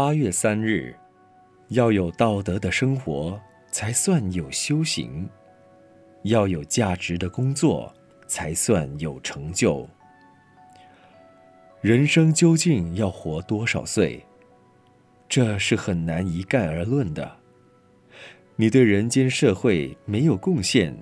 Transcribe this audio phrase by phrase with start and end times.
[0.00, 0.94] 八月三日，
[1.70, 3.36] 要有道德的生活，
[3.72, 5.28] 才算有修行；
[6.22, 7.92] 要有价值的工作，
[8.28, 9.88] 才算有成就。
[11.80, 14.24] 人生究竟要活多少岁？
[15.28, 17.28] 这是很难一概而论的。
[18.54, 20.96] 你对人间社会没有贡献，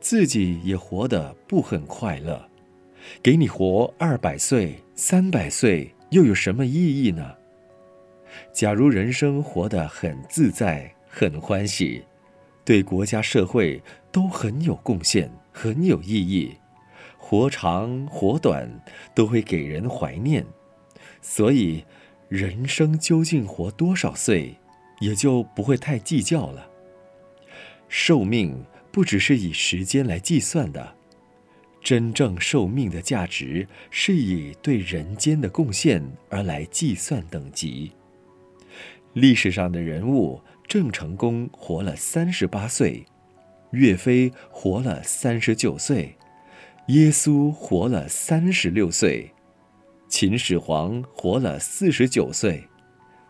[0.00, 2.44] 自己也活得不很快乐，
[3.22, 7.36] 给你活二百岁、三百岁，又有什么意义呢？
[8.52, 12.04] 假如人生活得很自在、很欢喜，
[12.64, 16.56] 对国家社会都很有贡献、很有意义，
[17.18, 18.68] 活长活短
[19.14, 20.44] 都会给人怀念，
[21.20, 21.84] 所以
[22.28, 24.54] 人生究竟活多少岁，
[25.00, 26.68] 也就不会太计较了。
[27.88, 30.94] 寿命不只是以时间来计算的，
[31.82, 37.92] 真正寿命的价值是以对人间的贡献而来计算等级。
[39.14, 43.04] 历史上的人物，郑成功活了三十八岁，
[43.72, 46.16] 岳飞活了三十九岁，
[46.86, 49.30] 耶稣活了三十六岁，
[50.08, 52.64] 秦始皇活了四十九岁，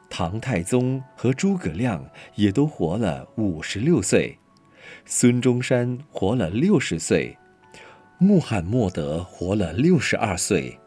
[0.09, 4.39] 唐太宗和诸葛亮也都活了五十六岁，
[5.05, 7.37] 孙中山活了六十岁，
[8.19, 10.79] 穆罕默德活了六十二岁，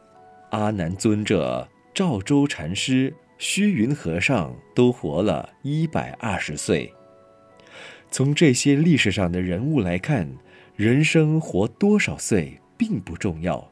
[0.52, 3.14] 阿难尊者、赵州禅师。
[3.38, 6.92] 虚云和尚都活了一百二十岁。
[8.12, 10.30] 从这些历史上的人物来看，
[10.76, 13.70] 人生活多少岁并不重要，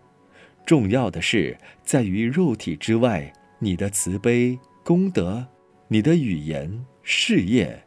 [0.65, 5.45] 重要的是在于肉体之外，你的慈悲、功德，
[5.87, 7.83] 你的语言、事业，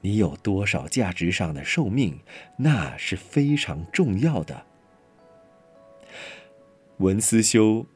[0.00, 2.18] 你有多少价值上的寿命，
[2.56, 4.64] 那是非常重要的。
[6.98, 7.86] 文思修，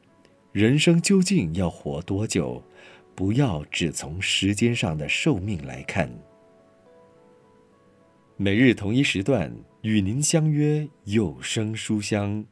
[0.51, 2.63] 人生究竟要活多久？
[3.15, 6.09] 不要只从时间上的寿命来看。
[8.37, 9.49] 每日同一时段
[9.81, 12.45] 与您相约有声书香。